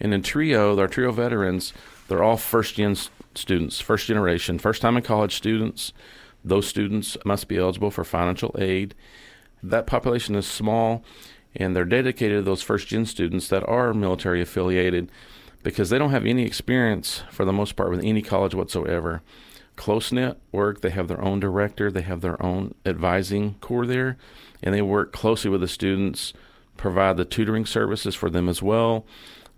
And 0.00 0.12
in 0.12 0.22
TRIO, 0.22 0.76
our 0.76 0.88
TRIO 0.88 1.12
veterans, 1.12 1.72
they're 2.08 2.24
all 2.24 2.36
first 2.36 2.74
gen 2.74 2.96
students, 3.36 3.78
first 3.78 4.08
generation, 4.08 4.58
first 4.58 4.82
time 4.82 4.96
in 4.96 5.04
college 5.04 5.36
students. 5.36 5.92
Those 6.44 6.66
students 6.66 7.16
must 7.24 7.48
be 7.48 7.58
eligible 7.58 7.90
for 7.90 8.04
financial 8.04 8.54
aid. 8.58 8.94
That 9.62 9.86
population 9.86 10.34
is 10.34 10.46
small, 10.46 11.04
and 11.54 11.74
they're 11.74 11.84
dedicated 11.84 12.38
to 12.38 12.42
those 12.42 12.62
first 12.62 12.88
gen 12.88 13.06
students 13.06 13.48
that 13.48 13.68
are 13.68 13.92
military 13.92 14.40
affiliated 14.40 15.10
because 15.62 15.90
they 15.90 15.98
don't 15.98 16.10
have 16.10 16.24
any 16.24 16.44
experience 16.44 17.22
for 17.30 17.44
the 17.44 17.52
most 17.52 17.76
part 17.76 17.90
with 17.90 18.02
any 18.02 18.22
college 18.22 18.54
whatsoever. 18.54 19.22
Close 19.76 20.12
knit 20.12 20.38
work, 20.52 20.80
they 20.80 20.90
have 20.90 21.08
their 21.08 21.22
own 21.22 21.40
director, 21.40 21.90
they 21.90 22.02
have 22.02 22.20
their 22.20 22.42
own 22.42 22.74
advising 22.84 23.54
corps 23.60 23.86
there, 23.86 24.16
and 24.62 24.74
they 24.74 24.82
work 24.82 25.12
closely 25.12 25.50
with 25.50 25.60
the 25.60 25.68
students, 25.68 26.32
provide 26.76 27.16
the 27.16 27.24
tutoring 27.24 27.66
services 27.66 28.14
for 28.14 28.30
them 28.30 28.48
as 28.48 28.62
well. 28.62 29.06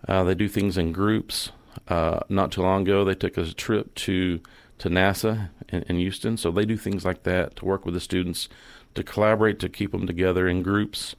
Uh, 0.08 0.24
they 0.24 0.34
do 0.34 0.48
things 0.48 0.76
in 0.76 0.92
groups. 0.92 1.50
Uh, 1.88 2.20
not 2.28 2.52
too 2.52 2.62
long 2.62 2.82
ago, 2.82 3.04
they 3.04 3.14
took 3.14 3.36
a 3.36 3.52
trip 3.52 3.94
to 3.94 4.40
to 4.82 4.88
NASA 4.88 5.48
in, 5.68 5.82
in 5.84 5.96
Houston, 5.96 6.36
so 6.36 6.50
they 6.50 6.64
do 6.64 6.76
things 6.76 7.04
like 7.04 7.22
that 7.22 7.54
to 7.54 7.64
work 7.64 7.84
with 7.84 7.94
the 7.94 8.00
students, 8.00 8.48
to 8.96 9.04
collaborate, 9.04 9.60
to 9.60 9.68
keep 9.68 9.92
them 9.92 10.08
together 10.08 10.48
in 10.48 10.60
groups 10.60 11.14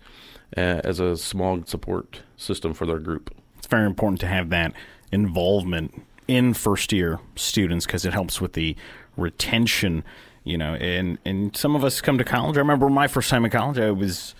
uh, 0.58 0.82
as 0.84 1.00
a 1.00 1.16
small 1.16 1.64
support 1.66 2.24
system 2.36 2.74
for 2.74 2.86
their 2.86 3.00
group. 3.00 3.34
It's 3.58 3.68
very 3.68 3.86
important 3.86 4.20
to 4.20 4.28
have 4.28 4.50
that 4.50 4.74
involvement 5.14 6.04
in 6.28 6.54
first 6.54 6.92
year 6.92 7.22
students 7.38 7.86
because 7.86 8.04
it 8.04 8.12
helps 8.12 8.42
with 8.42 8.52
the 8.52 8.76
retention 9.16 10.04
you 10.44 10.58
know 10.58 10.74
and 10.76 11.18
and 11.24 11.56
some 11.56 11.76
of 11.76 11.84
us 11.84 12.02
come 12.02 12.18
to 12.18 12.24
college. 12.24 12.58
I 12.58 12.60
remember 12.60 12.90
my 12.90 13.08
first 13.08 13.30
time 13.30 13.46
in 13.46 13.52
college 13.52 13.78
i 13.78 13.92
was 13.92 14.34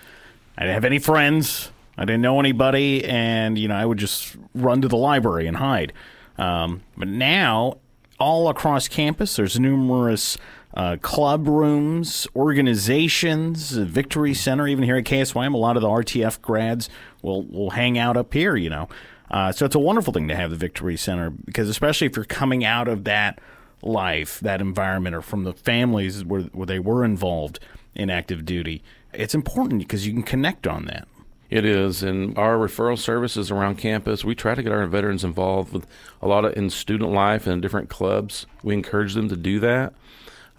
i 0.58 0.64
didn't 0.64 0.74
have 0.74 0.86
any 0.86 1.00
friends. 1.00 1.72
I 1.98 2.06
didn't 2.06 2.22
know 2.22 2.40
anybody 2.40 3.06
and 3.06 3.58
you 3.58 3.68
know 3.68 3.76
i 3.76 3.86
would 3.86 4.00
just 4.00 4.36
run 4.56 4.82
to 4.82 4.88
the 4.88 4.98
library 4.98 5.48
and 5.48 5.58
hide. 5.58 5.94
Um, 6.38 6.82
but 6.98 7.08
now 7.08 7.78
all 8.20 8.50
across 8.50 8.88
campus 8.88 9.36
there's 9.36 9.60
numerous 9.60 10.38
uh, 10.76 10.98
club 11.02 11.48
rooms, 11.48 12.28
organizations, 12.36 13.72
Victory 13.72 14.34
Center, 14.34 14.68
even 14.68 14.84
here 14.84 14.98
at 14.98 15.04
KSYM, 15.04 15.54
a 15.54 15.58
lot 15.58 15.76
of 15.76 15.82
the 15.82 15.88
RTF 15.88 16.42
grads 16.42 16.90
will 17.22 17.44
will 17.44 17.72
hang 17.72 17.98
out 17.98 18.18
up 18.18 18.34
here. 18.34 18.56
You 18.56 18.70
know, 18.70 18.90
uh, 19.30 19.52
so 19.52 19.66
it's 19.66 19.76
a 19.76 19.80
wonderful 19.80 20.14
thing 20.14 20.28
to 20.30 20.36
have 20.36 20.50
the 20.50 20.56
Victory 20.56 20.98
Center 20.98 21.30
because, 21.30 21.70
especially 21.70 22.08
if 22.08 22.16
you're 22.16 22.26
coming 22.26 22.66
out 22.66 22.88
of 22.88 23.04
that 23.04 23.40
life, 23.84 24.40
that 24.40 24.62
environment, 24.62 25.16
or 25.16 25.22
from 25.22 25.44
the 25.44 25.54
families 25.54 26.24
where, 26.26 26.42
where 26.42 26.66
they 26.66 26.80
were 26.80 27.06
involved 27.06 27.60
in 27.94 28.10
active 28.10 28.46
duty, 28.46 28.82
it's 29.14 29.36
important 29.36 29.80
because 29.80 30.08
you 30.08 30.14
can 30.14 30.24
connect 30.24 30.66
on 30.66 30.86
that. 30.86 31.08
It 31.54 31.66
is, 31.66 32.02
and 32.02 32.36
our 32.36 32.58
referral 32.58 32.98
services 32.98 33.52
around 33.52 33.78
campus, 33.78 34.26
we 34.26 34.34
try 34.34 34.56
to 34.56 34.64
get 34.64 34.72
our 34.72 34.88
veterans 34.88 35.24
involved 35.24 35.72
with 35.72 35.86
a 36.20 36.28
lot 36.28 36.46
of 36.46 36.58
in 36.58 36.72
student 36.72 37.12
life 37.12 37.46
and 37.46 37.62
different 37.62 37.90
clubs. 37.90 38.48
We 38.64 38.74
encourage 38.74 39.14
them 39.14 39.30
to 39.30 39.38
do 39.38 39.60
that 39.60 39.94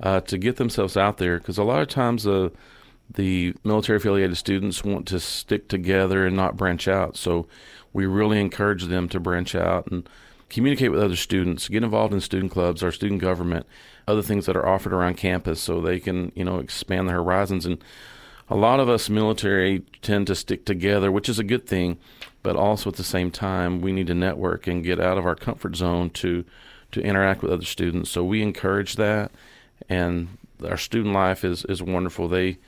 uh, 0.00 0.20
to 0.20 0.38
get 0.38 0.54
themselves 0.54 0.96
out 0.96 1.18
there 1.18 1.38
because 1.38 1.58
a 1.58 1.64
lot 1.64 1.82
of 1.82 1.88
times 1.88 2.22
the 2.22 2.52
the 3.12 3.54
military 3.64 3.96
affiliated 3.96 4.36
students 4.36 4.84
want 4.84 5.08
to 5.08 5.18
stick 5.18 5.66
together 5.66 6.24
and 6.26 6.36
not 6.36 6.56
branch 6.56 6.86
out. 6.86 7.16
So 7.16 7.48
we 7.92 8.06
really 8.06 8.40
encourage 8.40 8.84
them 8.84 9.08
to 9.08 9.18
branch 9.18 9.56
out 9.56 9.88
and 9.88 10.08
communicate 10.48 10.92
with 10.92 11.02
other 11.02 11.16
students, 11.16 11.66
get 11.66 11.82
involved 11.82 12.14
in 12.14 12.20
student 12.20 12.52
clubs, 12.52 12.84
our 12.84 12.92
student 12.92 13.20
government, 13.20 13.66
other 14.06 14.22
things 14.22 14.46
that 14.46 14.54
are 14.54 14.68
offered 14.68 14.92
around 14.92 15.16
campus 15.16 15.60
so 15.60 15.80
they 15.80 15.98
can, 15.98 16.30
you 16.36 16.44
know, 16.44 16.60
expand 16.60 17.08
their 17.08 17.16
horizons. 17.16 17.66
And 17.66 17.82
a 18.48 18.56
lot 18.56 18.80
of 18.80 18.88
us 18.88 19.08
military 19.08 19.80
tend 20.02 20.26
to 20.26 20.34
stick 20.34 20.64
together, 20.64 21.10
which 21.10 21.28
is 21.28 21.38
a 21.38 21.44
good 21.44 21.66
thing, 21.66 21.98
but 22.42 22.56
also 22.56 22.90
at 22.90 22.96
the 22.96 23.04
same 23.04 23.30
time, 23.30 23.80
we 23.80 23.92
need 23.92 24.06
to 24.08 24.14
network 24.14 24.66
and 24.66 24.84
get 24.84 25.00
out 25.00 25.18
of 25.18 25.26
our 25.26 25.34
comfort 25.34 25.76
zone 25.76 26.10
to 26.10 26.44
to 26.92 27.02
interact 27.02 27.42
with 27.42 27.50
other 27.50 27.64
students. 27.64 28.10
So 28.10 28.22
we 28.22 28.40
encourage 28.40 28.94
that, 28.96 29.32
and 29.88 30.38
our 30.64 30.76
student 30.76 31.14
life 31.14 31.44
is 31.44 31.64
is 31.64 31.82
wonderful. 31.82 32.28
They 32.28 32.58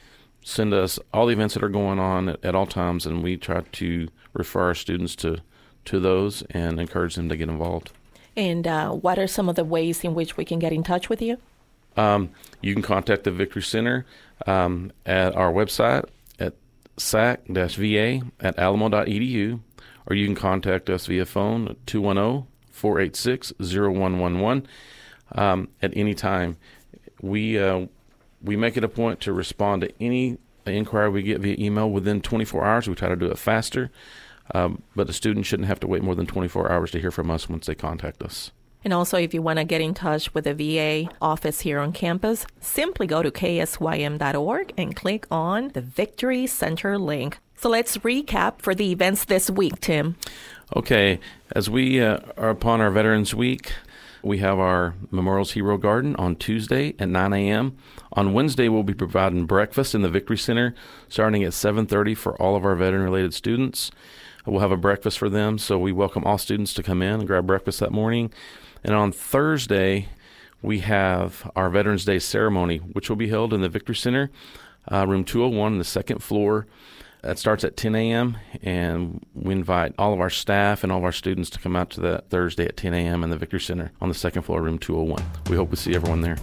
send 0.43 0.73
us 0.73 0.99
all 1.13 1.27
the 1.27 1.33
events 1.33 1.55
that 1.55 1.63
are 1.63 1.69
going 1.69 1.99
on 1.99 2.31
at, 2.31 2.45
at 2.45 2.55
all 2.55 2.67
times, 2.67 3.07
and 3.07 3.23
we 3.23 3.37
try 3.37 3.61
to 3.61 4.09
refer 4.33 4.63
our 4.63 4.75
students 4.75 5.15
to 5.17 5.39
to 5.85 6.01
those 6.01 6.43
and 6.51 6.81
encourage 6.81 7.15
them 7.15 7.29
to 7.29 7.37
get 7.37 7.49
involved. 7.49 7.93
And 8.37 8.67
uh, 8.67 8.91
what 8.91 9.19
are 9.19 9.27
some 9.27 9.49
of 9.49 9.57
the 9.57 9.65
ways 9.65 10.05
in 10.05 10.15
which 10.15 10.37
we 10.37 10.45
can 10.45 10.59
get 10.59 10.73
in 10.73 10.83
touch 10.83 11.09
with 11.09 11.23
you? 11.23 11.39
Um, 11.97 12.31
you 12.61 12.75
can 12.75 12.83
contact 12.83 13.25
the 13.25 13.31
Victory 13.31 13.63
Center 13.63 14.07
um, 14.47 14.93
at 15.05 15.35
our 15.35 15.53
website 15.53 16.05
at 16.39 16.55
sac-va 16.97 18.23
at 18.41 18.59
alamo.edu, 18.59 19.61
or 20.07 20.17
you 20.17 20.27
can 20.27 20.35
contact 20.35 20.91
us 20.91 21.07
via 21.07 21.25
phone 21.25 21.69
at 21.69 21.87
210 21.87 22.47
486 22.71 23.53
0111 23.59 24.67
um, 25.33 25.69
at 25.83 25.97
any 25.97 26.15
time. 26.15 26.57
We 27.23 27.59
uh, 27.59 27.87
we 28.43 28.57
make 28.57 28.77
it 28.77 28.85
a 28.85 28.89
point 28.89 29.21
to 29.23 29.33
respond 29.33 29.83
to 29.83 29.93
any 30.01 30.39
inquiry 30.67 31.09
we 31.09 31.23
get 31.23 31.41
via 31.41 31.57
email 31.59 31.91
within 31.91 32.21
24 32.21 32.65
hours. 32.65 32.89
We 32.89 32.95
try 32.95 33.09
to 33.09 33.17
do 33.17 33.27
it 33.27 33.39
faster. 33.39 33.91
Um, 34.55 34.83
but 34.95 35.07
the 35.07 35.13
student 35.13 35.47
shouldn't 35.47 35.69
have 35.69 35.81
to 35.81 35.87
wait 35.87 36.03
more 36.03 36.15
than 36.15 36.27
24 36.27 36.71
hours 36.71 36.93
to 36.93 37.01
hear 37.01 37.11
from 37.11 37.31
us 37.31 37.49
once 37.49 37.67
they 37.67 37.75
contact 37.75 38.23
us. 38.23 38.53
And 38.87 38.93
also, 38.93 39.19
if 39.19 39.35
you 39.35 39.43
want 39.43 39.59
to 39.59 39.65
get 39.65 39.81
in 39.81 39.95
touch 39.95 40.33
with 40.33 40.45
the 40.45 40.55
VA 40.55 41.11
office 41.21 41.63
here 41.63 41.81
on 41.81 41.91
campus, 41.91 42.47
simply 42.61 43.09
go 43.09 43.21
to 43.21 43.33
ksym.org 43.33 44.75
and 44.79 44.95
click 44.95 45.27
on 45.29 45.71
the 45.71 45.81
Victory 45.81 46.47
Center 46.47 46.97
link. 46.97 47.39
So 47.57 47.69
let's 47.69 47.97
recap 47.97 48.61
for 48.61 48.77
the 48.77 48.93
events 48.93 49.25
this 49.25 49.51
week, 49.51 49.81
Tim. 49.81 50.15
Okay, 50.77 51.19
as 51.51 51.69
we 51.69 52.01
uh, 52.01 52.21
are 52.37 52.51
upon 52.51 52.81
our 52.81 52.93
Veterans 52.93 53.35
Week, 53.35 53.73
we 54.23 54.39
have 54.39 54.61
our 54.61 54.95
Memorials 55.11 55.51
Hero 55.51 55.79
Garden 55.79 56.15
on 56.15 56.37
Tuesday 56.37 56.95
at 57.01 57.09
9 57.09 57.33
a.m. 57.33 57.77
On 58.13 58.35
Wednesday, 58.35 58.69
we'll 58.69 58.85
be 58.85 58.95
providing 58.95 59.47
breakfast 59.47 59.97
in 59.97 60.03
the 60.03 60.09
Victory 60.09 60.39
Center 60.39 60.77
starting 61.09 61.43
at 61.43 61.55
7:30 61.55 62.17
for 62.17 62.41
all 62.41 62.55
of 62.55 62.65
our 62.65 62.77
veteran-related 62.77 63.35
students. 63.35 63.91
We'll 64.47 64.61
have 64.61 64.71
a 64.71 64.77
breakfast 64.77 65.19
for 65.19 65.29
them, 65.29 65.59
so 65.59 65.77
we 65.77 65.91
welcome 65.91 66.23
all 66.23 66.39
students 66.39 66.73
to 66.75 66.85
come 66.85 67.03
in 67.03 67.15
and 67.15 67.27
grab 67.27 67.49
breakfast 67.49 67.81
that 67.81 67.91
morning. 67.91 68.33
And 68.87 68.95
on 68.95 69.11
Thursday, 69.11 70.09
we 70.63 70.79
have 70.79 71.51
our 71.57 71.69
Veterans 71.71 72.05
Day 72.05 72.21
ceremony, 72.21 72.79
which 72.79 73.09
will 73.09 73.17
be 73.17 73.29
held 73.29 73.53
in 73.53 73.61
the 73.61 73.69
Victory 73.69 73.97
Center, 73.97 74.31
uh, 74.91 75.05
room 75.09 75.25
201, 75.25 75.79
the 75.79 75.85
second 75.85 76.23
floor. 76.23 76.69
That 77.23 77.37
starts 77.41 77.65
at 77.65 77.77
10 77.77 77.97
a.m., 77.97 78.37
and 78.63 79.27
we 79.35 79.53
invite 79.53 79.93
all 79.99 80.13
of 80.13 80.21
our 80.21 80.31
staff 80.31 80.85
and 80.85 80.93
all 80.93 80.99
of 80.99 81.05
our 81.05 81.11
students 81.11 81.51
to 81.51 81.59
come 81.59 81.75
out 81.75 81.91
to 81.91 82.01
that 82.03 82.31
Thursday 82.31 82.65
at 82.67 82.77
10 82.77 82.95
a.m. 82.95 83.25
in 83.25 83.31
the 83.31 83.37
Victory 83.37 83.59
Center 83.59 83.91
on 84.01 84.09
the 84.09 84.15
second 84.15 84.43
floor, 84.43 84.63
room 84.63 84.79
201. 84.79 85.21
We 85.51 85.57
hope 85.57 85.71
to 85.71 85.77
see 85.77 85.97
everyone 85.97 86.21
there. 86.21 86.37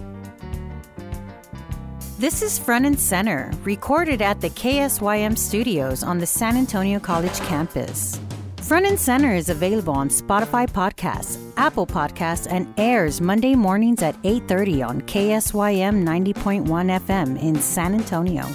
This 2.19 2.41
is 2.41 2.59
Front 2.59 2.85
and 2.85 2.99
Center, 2.99 3.51
recorded 3.63 4.21
at 4.21 4.41
the 4.41 4.49
KSYM 4.49 5.37
studios 5.37 6.03
on 6.03 6.17
the 6.17 6.27
San 6.27 6.57
Antonio 6.57 6.99
College 6.99 7.39
campus. 7.41 8.19
Front 8.63 8.85
and 8.85 8.97
Center 8.97 9.33
is 9.33 9.49
available 9.49 9.93
on 9.93 10.07
Spotify 10.07 10.65
Podcasts, 10.65 11.37
Apple 11.57 11.85
Podcasts, 11.85 12.47
and 12.49 12.73
airs 12.77 13.19
Monday 13.19 13.55
mornings 13.55 14.01
at 14.01 14.15
8:30 14.23 14.81
on 14.81 15.01
KSYM 15.01 16.01
90.1 16.01 16.89
FM 16.89 17.35
in 17.37 17.59
San 17.59 17.93
Antonio. 17.93 18.47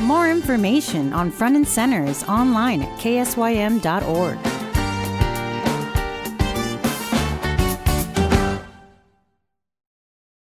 More 0.00 0.30
information 0.30 1.12
on 1.12 1.32
Front 1.32 1.56
and 1.56 1.66
Center 1.66 2.04
is 2.04 2.22
online 2.28 2.82
at 2.82 2.98
ksym.org. 3.00 4.57